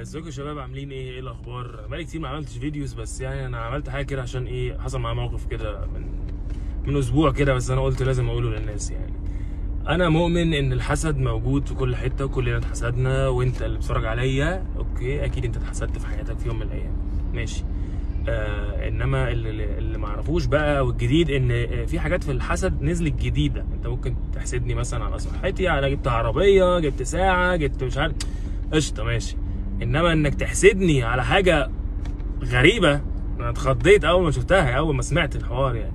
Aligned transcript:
ازيكم 0.00 0.26
يا 0.26 0.30
شباب 0.30 0.58
عاملين 0.58 0.90
إيه؟ 0.90 1.10
إيه 1.10 1.20
الاخبار؟ 1.20 1.86
بقالي 1.88 2.04
كتير 2.04 2.20
ما 2.20 2.28
عملتش 2.28 2.58
videos 2.58 2.92
بس 2.94 3.20
يعني 3.20 3.46
أنا 3.46 3.58
عملت 3.58 3.88
حاجة 3.88 4.04
كده 4.04 4.22
عشان 4.22 4.46
إيه؟ 4.46 4.78
حصل 4.78 5.00
معايا 5.00 5.14
موقف 5.16 5.46
كده 5.46 5.86
من 5.86 6.06
من 6.86 6.96
أسبوع 6.98 7.32
كده 7.32 7.54
بس 7.54 7.70
أنا 7.70 7.80
قلت 7.80 8.02
لازم 8.02 8.28
اقوله 8.28 8.50
للناس 8.50 8.90
يعني. 8.90 9.12
أنا 9.88 10.08
مؤمن 10.08 10.54
ان 10.54 10.72
الحسد 10.72 11.18
موجود 11.18 11.66
في 11.68 11.74
كل 11.74 11.96
حتة 11.96 12.24
وكلنا 12.24 12.56
اتحسدنا 12.56 13.28
وانت 13.28 13.62
اللي 13.62 13.78
بتتفرج 13.78 14.04
عليا. 14.04 14.66
okay 14.76 15.24
أكيد 15.24 15.44
انت 15.44 15.56
اتحسدت 15.56 15.98
في 15.98 16.06
حياتك 16.06 16.38
في 16.38 16.48
يوم 16.48 16.56
من 16.56 16.62
الأيام. 16.62 16.96
ماشي. 17.34 17.64
آه 18.28 18.88
انما 18.88 19.30
اللي, 19.30 19.78
اللي 19.78 19.98
ما 19.98 20.06
اعرفوش 20.06 20.44
بقى 20.46 20.86
والجديد 20.86 21.30
ان 21.30 21.50
آه، 21.50 21.84
في 21.84 22.00
حاجات 22.00 22.24
في 22.24 22.32
الحسد 22.32 22.82
نزلت 22.82 23.14
جديدة. 23.22 23.64
انت 23.74 23.86
ممكن 23.86 24.16
تحسدني 24.34 24.74
مثلا 24.74 25.04
على 25.04 25.18
صحتي 25.18 25.68
على 25.68 25.90
جبت 25.90 26.08
عربية 26.08 26.78
جبت 26.78 27.02
ساعة 27.02 27.56
جبت 27.56 27.84
مش 27.84 27.96
عارف 27.98 28.14
قشطة 28.72 29.04
ماشي. 29.04 29.36
إنما 29.82 30.12
إنك 30.12 30.34
تحسدني 30.34 31.02
على 31.02 31.24
حاجة 31.24 31.70
غريبة 32.44 33.00
أنا 33.40 33.50
اتخضيت 33.50 34.04
أول 34.04 34.24
ما 34.24 34.30
شفتها 34.30 34.70
أول 34.70 34.94
ما 34.96 35.02
سمعت 35.02 35.36
الحوار 35.36 35.74
يعني. 35.74 35.92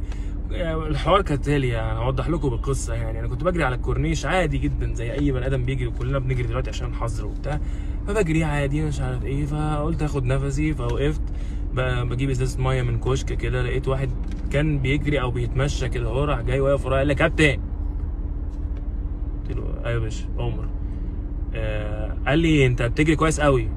يعني 0.52 0.88
الحوار 0.88 1.22
كالتالي 1.22 1.67
يعني 1.67 1.99
هوضح 1.99 2.30
لكم 2.30 2.49
بالقصة 2.49 2.94
يعني. 2.94 3.20
أنا 3.20 3.27
كنت 3.27 3.44
بجري 3.44 3.63
على 3.63 3.75
الكورنيش 3.75 4.25
عادي 4.25 4.58
جدا 4.58 4.94
زي 4.94 5.12
أي 5.12 5.31
بني 5.31 5.45
آدم 5.45 5.66
بيجري 5.66 5.88
وكلنا 5.88 6.20
بنجري 6.20 6.44
دلوقتي 6.48 6.70
عشان 6.70 6.88
الحظر 6.88 7.25
وبتاع. 7.25 7.59
فبجري 8.08 8.44
عادي 8.44 8.81
مش 8.81 8.99
عارف 9.02 9.25
إيه 9.25 9.45
فقلت 9.45 10.03
آخد 10.03 10.25
نفسي 10.25 10.73
فوقفت. 10.73 11.22
بجيب 11.73 12.30
إزازة 12.30 12.61
مية 12.61 12.81
من 12.81 13.00
كشك 13.00 13.25
كده 13.25 13.61
لقيت 13.61 13.88
واحد 13.88 14.09
كان 14.52 14.80
بيجري 14.80 15.22
أو 15.22 15.31
بيتمشى 15.31 15.89
كده 15.89 16.09
هو 16.09 16.23
راح 16.23 16.41
جاي 16.41 16.59
واقف 16.59 16.86
ورايا 16.86 16.98
قال 17.00 17.08
لي 17.08 17.16
كابتن! 17.16 17.59
قلت 19.48 19.58
له 19.58 19.63
أيوه 19.86 19.91
يا 19.94 20.00
باشا 20.00 20.25
عمر. 20.38 20.67
آه 21.55 22.18
قال 22.28 22.40
لي 22.40 22.66
انت 22.66 22.82
بتجري 22.82 23.16
كويس 23.16 23.41
قوي. 23.41 23.68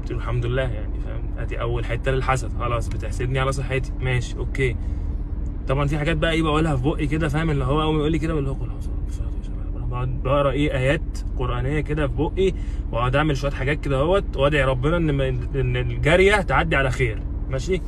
قلت 0.00 0.10
له 0.10 0.16
الحمد 0.16 0.46
لله 0.46 0.62
يعني 0.62 1.00
فاهم؟ 1.00 1.22
ادي 1.38 1.60
اول 1.60 1.84
حتة 1.84 2.10
للحسد 2.10 2.52
خلاص 2.58 2.88
بتحسدني 2.88 3.38
على 3.38 3.52
صحتي. 3.52 3.92
ماشي 4.00 4.36
أوكي. 4.36 4.76
طبعا 5.68 5.86
في 5.86 5.98
حاجات 5.98 6.16
بقى 6.16 6.32
إيه 6.32 6.42
بقولها 6.42 6.76
في 6.76 6.82
بقي 6.82 7.06
كده 7.06 7.28
فاهم؟ 7.28 7.50
اللي 7.50 7.64
هو 7.64 7.82
اول 7.82 7.94
ما 7.94 8.00
يقول 8.00 8.12
لي 8.12 8.18
كده 8.18 8.32
بقول 8.32 8.44
له 8.46 8.54
خلاص 8.54 8.90
بقعد 9.90 10.08
بقرا 10.08 10.50
إيه 10.50 10.72
ايات 10.76 11.18
قرانيه 11.38 11.80
كده 11.80 12.06
في 12.08 12.14
بقي 12.16 12.52
واقعد 12.92 13.16
اعمل 13.16 13.36
شوية 13.36 13.50
حاجات 13.50 13.80
كده 13.80 14.00
اهوت 14.00 14.36
وادعي 14.36 14.64
ربنا 14.64 14.96
ان 14.96 15.20
إن 15.54 15.76
الجاريه 15.76 16.36
تعدي 16.40 16.76
على 16.76 16.90
خير. 16.90 17.22
ماشي؟ 17.50 17.80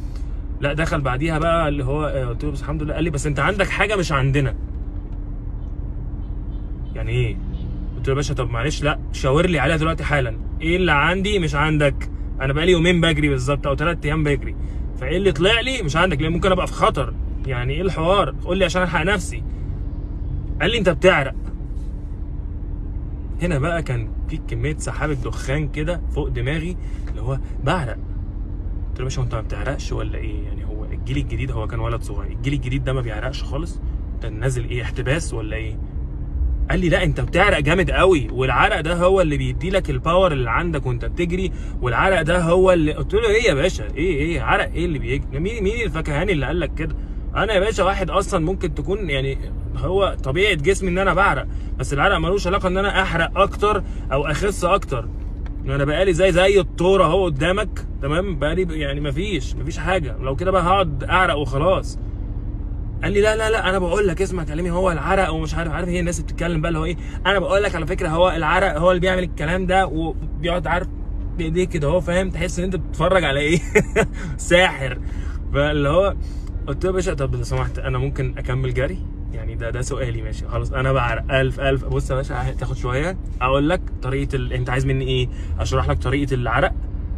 لا 0.60 0.72
دخل 0.72 1.00
بعديها 1.00 1.38
بقى 1.38 1.68
اللي 1.68 1.84
هو 1.84 2.04
آه، 2.04 2.26
قلت 2.26 2.44
له 2.44 2.50
بس 2.50 2.60
الحمد 2.60 2.82
لله. 2.82 2.94
قال 2.94 3.04
لي 3.04 3.10
بس 3.10 3.26
انت 3.26 3.40
عندك 3.40 3.68
حاجة 3.68 3.96
مش 3.96 4.12
عندنا. 4.12 4.54
يعني 6.94 7.12
إيه؟ 7.12 7.36
قلت 8.04 8.08
له 8.08 8.14
يا 8.14 8.16
باشا 8.16 8.34
طب 8.34 8.50
معلش 8.50 8.82
لا 8.82 8.98
شاور 9.12 9.46
لي 9.46 9.58
عليها 9.58 9.76
دلوقتي 9.76 10.04
حالا. 10.04 10.36
إيه 10.60 10.76
اللي 10.76 10.92
عندي؟ 10.92 11.38
مش 11.38 11.54
عندك. 11.54 12.10
أنا 12.40 12.52
بقالي 12.52 12.72
يومين 12.72 13.00
بجري 13.00 13.28
بالظبط 13.28 13.66
أو 13.66 13.76
ثلاث 13.76 13.98
أيام 14.04 14.24
بجري. 14.24 14.56
فإيه 15.00 15.16
اللي 15.16 15.32
طلع 15.32 15.60
لي؟ 15.60 15.82
مش 15.82 15.96
عندك. 15.96 16.20
لأن 16.22 16.32
ممكن 16.32 16.52
أبقى 16.52 16.66
في 16.66 16.72
خطر. 16.72 17.14
يعني 17.46 17.72
إيه 17.74 17.82
الحوار؟ 17.82 18.34
قول 18.44 18.58
لي 18.58 18.64
عشان 18.64 18.82
ألحق 18.82 19.02
نفسي. 19.02 19.42
قال 20.60 20.70
لي 20.70 20.78
أنت 20.78 20.88
بتعرق. 20.88 21.34
هنا 23.42 23.58
بقى 23.58 23.82
كان 23.82 24.08
في 24.28 24.36
كمية 24.48 24.76
سحابة 24.76 25.14
دخان 25.14 25.68
كده 25.68 26.00
فوق 26.14 26.28
دماغي 26.28 26.76
اللي 27.10 27.22
هو 27.22 27.38
بعرق. 27.64 27.96
قلت 28.88 28.98
له 28.98 28.98
يا 28.98 29.04
باشا 29.04 29.22
أنت 29.22 29.34
ما 29.34 29.40
بتعرقش 29.40 29.92
ولا 29.92 30.18
إيه؟ 30.18 30.44
يعني 30.44 30.64
هو 30.64 30.84
الجيل 30.84 31.16
الجديد 31.16 31.50
هو 31.50 31.66
كان 31.66 31.80
ولد 31.80 32.02
صغير. 32.02 32.30
الجيل 32.32 32.52
الجديد 32.52 32.84
ده 32.84 32.92
ما 32.92 33.00
بيعرقش 33.00 33.42
خالص؟ 33.42 33.80
أنت 34.14 34.26
نازل 34.26 34.64
إيه 34.64 34.82
احتباس 34.82 35.34
ولا 35.34 35.56
إيه؟ 35.56 35.78
قال 36.70 36.80
لي 36.80 36.88
لا 36.88 37.02
انت 37.04 37.20
بتعرق 37.20 37.58
جامد 37.58 37.90
قوي 37.90 38.28
والعرق 38.32 38.80
ده 38.80 38.94
هو 38.94 39.20
اللي 39.20 39.36
بيدي 39.36 39.70
لك 39.70 39.90
الباور 39.90 40.32
اللي 40.32 40.50
عندك 40.50 40.86
وانت 40.86 41.04
بتجري 41.04 41.52
والعرق 41.82 42.22
ده 42.22 42.38
هو 42.42 42.72
اللي 42.72 42.92
قلت 42.92 43.14
له 43.14 43.28
إيه 43.28 43.42
يا 43.48 43.54
باشا 43.54 43.84
إيه 43.96 44.16
إيه 44.18 44.40
عرق 44.42 44.72
إيه 44.72 44.84
اللي 44.84 44.98
بيجري 44.98 45.38
مين 45.40 45.62
مين 45.62 45.82
الفكهاني 45.86 46.32
اللي 46.32 46.46
قال 46.46 46.60
لك 46.60 46.74
كده? 46.74 46.96
أنا 47.36 47.52
يا 47.52 47.60
باشا 47.60 47.84
واحد 47.84 48.10
أصلا 48.10 48.44
ممكن 48.44 48.74
تكون 48.74 49.10
يعني 49.10 49.38
هو 49.76 50.16
طبيعة 50.24 50.54
جسمي 50.54 50.88
ان 50.90 50.98
أنا 50.98 51.14
بعرق 51.14 51.46
بس 51.78 51.92
العرق 51.92 52.16
ملوش 52.18 52.46
علاقة 52.46 52.66
ان 52.68 52.76
أنا 52.78 53.02
احرق 53.02 53.38
أكتر 53.38 53.82
أو 54.12 54.26
اخس 54.26 54.64
أكتر. 54.64 55.08
أنا 55.66 55.84
بقالي 55.84 56.12
زي 56.12 56.32
زي 56.32 56.60
الطوره 56.60 57.04
اهو 57.04 57.24
قدامك 57.24 57.86
تمام 58.02 58.38
بقالي 58.38 58.78
يعني 58.80 59.00
مفيش 59.00 59.54
مفيش 59.56 59.78
حاجة 59.78 60.16
لو 60.20 60.36
كده 60.36 60.50
بقى 60.50 60.62
هقعد 60.62 61.04
اعرق 61.04 61.34
وخلاص. 61.36 61.98
قال 63.02 63.12
لي 63.12 63.20
لا 63.20 63.36
لا 63.36 63.50
لا 63.50 63.68
أنا 63.70 63.78
بقول 63.78 64.08
لك 64.08 64.22
اسمع 64.22 64.44
كلامي 64.44 64.70
هو 64.70 64.92
العرق 64.92 65.30
ومش 65.32 65.54
عارف 65.54 65.72
عارف 65.72 65.88
هي 65.88 66.00
الناس 66.00 66.20
بتتكلم 66.20 66.60
بقى 66.60 66.68
اللي 66.68 66.78
هو 66.78 66.84
إيه؟ 66.84 66.96
أنا 67.26 67.38
بقول 67.38 67.62
لك 67.62 67.74
على 67.74 67.86
فكرة 67.86 68.08
هو 68.08 68.30
العرق 68.30 68.78
هو 68.78 68.90
اللي 68.90 69.00
بيعمل 69.00 69.22
الكلام 69.22 69.66
ده 69.66 69.86
وبيقعد 69.86 70.66
عارف 70.66 70.88
بإيديه 71.38 71.64
كده 71.64 71.88
هو 71.88 72.00
فاهم؟ 72.00 72.30
تحس 72.30 72.58
إن 72.58 72.64
أنت 72.64 72.76
بتتفرج 72.76 73.24
على 73.24 73.40
إيه؟ 73.40 73.60
ساحر. 74.36 74.98
فاللي 75.54 75.88
هو 75.88 76.14
قلت 76.66 76.84
له 76.84 76.90
يا 76.90 76.94
باشا 76.94 77.14
طب 77.14 77.34
لو 77.34 77.42
سمحت 77.42 77.78
أنا 77.78 77.98
ممكن 77.98 78.34
أكمل 78.38 78.74
جري؟ 78.74 78.98
يعني 79.32 79.54
ده 79.54 79.70
ده 79.70 79.82
سؤالي 79.82 80.22
ماشي 80.22 80.46
خلاص. 80.48 80.72
أنا 80.72 80.92
بعرق 80.92 81.32
ألف 81.34 81.60
ألف. 81.60 81.84
بص 81.84 82.10
يا 82.10 82.14
باشا 82.16 82.50
تاخد 82.52 82.76
شوية. 82.76 83.16
أقول 83.40 83.68
لك 83.68 83.80
طريقة 84.02 84.36
ال... 84.36 84.52
أنت 84.52 84.70
عايز 84.70 84.86
مني 84.86 85.04
إيه؟ 85.08 85.28
أشرح 85.58 85.88
لك 85.88 85.98
طريقة 85.98 86.34
العرق 86.34 86.72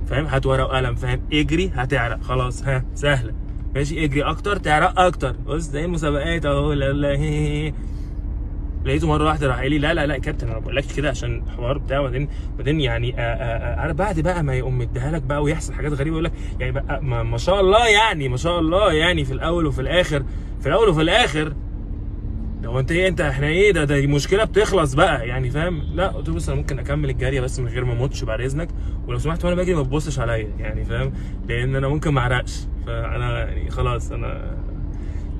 فاهم؟ 0.07 0.27
هات 0.27 0.47
ورقة 0.47 0.65
وقلم 0.65 0.95
فاهم؟ 0.95 1.21
اجري 1.33 1.71
هتعرق. 1.75 2.23
خلاص 2.23 2.63
ها 2.65 2.85
سهلة. 2.95 3.35
ماشي 3.77 4.05
اجري 4.05 4.23
أكتر 4.23 4.57
تعرق 4.57 5.01
أكتر 5.01 5.33
بص 5.47 5.63
زي 5.63 5.85
المسابقات 5.85 6.47
اهو 6.47 6.73
لا 6.73 6.93
لا 6.93 7.09
هي 7.09 7.67
هي. 7.67 7.73
لقيته 8.85 9.09
مرة 9.09 9.25
واحدة 9.25 9.47
راح 9.49 9.61
قال 9.61 9.71
لي 9.71 9.79
لا 9.79 9.95
لا 9.95 10.07
لا 10.07 10.15
يا 10.15 10.21
كابتن 10.21 10.47
أنا 10.47 10.55
ما 10.57 10.61
بقولكش 10.63 10.93
كده 10.97 11.09
عشان 11.09 11.43
الحوار 11.47 11.79
بتاعه 11.79 12.03
بعدين 12.03 12.29
بعدين 12.59 12.81
يعني 12.81 13.15
آآ 13.21 13.21
آآ 13.21 13.85
أنا 13.85 13.93
بعد 13.93 14.21
بقى 14.21 14.43
ما 14.43 14.55
يقوم 14.55 14.79
مديها 14.79 15.11
لك 15.11 15.23
بقى 15.23 15.43
ويحصل 15.43 15.73
حاجات 15.73 15.93
غريبة 15.93 16.11
يقول 16.15 16.25
لك 16.25 16.33
يعني 16.61 16.73
بقى 16.73 17.03
ما, 17.03 17.23
ما 17.23 17.39
شاء 17.39 17.61
الله 17.61 17.87
يعني 17.89 18.29
ما 18.29 18.37
شاء 18.37 18.59
الله 18.59 18.93
يعني 18.93 19.25
في 19.25 19.33
الأول 19.33 19.67
وفي 19.67 19.81
الآخر 19.81 20.23
في 20.61 20.67
الأول 20.69 20.89
وفي 20.89 21.03
الآخر 21.03 21.53
هو 22.67 22.79
انت 22.81 22.93
إيه 22.93 23.09
انت 23.09 23.21
إحنا 23.21 23.47
إيه 23.47 23.73
ده 23.73 23.85
ده 23.85 24.07
مشكله 24.07 24.45
بتخلص 24.45 24.95
بقى 24.95 25.29
يعني 25.29 25.51
فاهم؟ 25.51 25.83
لا 25.95 26.09
قلت 26.09 26.29
له 26.29 26.35
بص 26.35 26.49
أنا 26.49 26.59
ممكن 26.59 26.79
اكمل 26.79 27.11
الجاريه 27.11 27.41
بس 27.41 27.61
من 27.61 27.69
غير 27.69 27.85
ما 27.85 27.93
اموتش 27.93 28.25
بعد 28.25 28.41
إذنك 28.41 28.69
ولو 29.07 29.19
سمحت 29.19 29.45
وأنا 29.45 29.57
باجري 29.57 29.75
ما 29.75 29.83
تبصش 29.83 30.19
عليا 30.19 30.49
يعني 30.59 30.85
فاهم؟ 30.85 31.13
لأن 31.49 31.77
أنا 31.77 31.89
ممكن 31.89 32.11
ما 32.11 32.21
اعرقش 32.21 32.61
فأنا 32.87 33.49
يعني 33.49 33.71
خلاص 33.71 34.13
أنا 34.13 34.57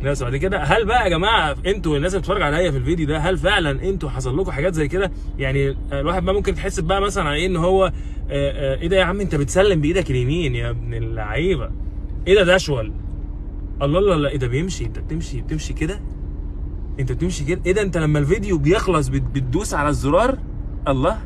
ناس 0.01 0.23
بعد 0.23 0.37
كده 0.37 0.59
هل 0.63 0.85
بقى 0.85 1.05
يا 1.05 1.09
جماعة 1.09 1.57
أنتوا 1.67 1.97
الناس 1.97 2.13
اللي 2.13 2.21
بتتفرج 2.21 2.43
عليا 2.43 2.71
في 2.71 2.77
الفيديو 2.77 3.07
ده 3.07 3.19
هل 3.19 3.39
فعلا 3.39 3.71
أنتوا 3.89 4.09
حصل 4.11 4.39
لكم 4.39 4.51
حاجات 4.51 4.75
زي 4.75 4.89
كده؟ 4.89 5.11
يعني 5.39 5.77
الواحد 5.93 6.25
بقى 6.25 6.35
ممكن 6.35 6.55
تحس 6.55 6.81
بقى 6.81 7.01
مثلا 7.01 7.25
على 7.25 7.37
إيه 7.37 7.47
إن 7.47 7.57
هو 7.57 7.85
آه، 7.85 7.93
آه، 8.31 8.81
إيه 8.81 8.89
ده 8.89 8.97
يا 8.97 9.05
عم 9.05 9.21
أنت 9.21 9.35
بتسلم 9.35 9.81
بإيدك 9.81 10.11
اليمين 10.11 10.55
يا 10.55 10.71
ابن 10.71 10.95
اللعيبة. 10.95 11.71
إيه 12.27 12.43
ده 12.43 12.57
اشول 12.57 12.93
الله 13.83 13.99
الله 13.99 14.15
الله. 14.15 14.29
إيه 14.29 14.37
ده 14.37 14.47
بيمشي 14.47 14.85
أنت 14.85 14.99
بتمشي 14.99 15.41
بتمشي 15.41 15.73
كده؟ 15.73 16.01
انت 17.01 17.13
بتمشي 17.13 17.45
كده. 17.45 17.61
إيه 17.67 17.73
ده؟ 17.73 17.83
انت 17.83 17.97
لما 17.99 18.19
الفيديو 18.19 18.59
بيخلص 18.59 19.09
بت- 19.09 19.23
بتدوس 19.35 19.75
على 19.75 19.89
الزرار 19.89 20.39
الله. 20.89 21.19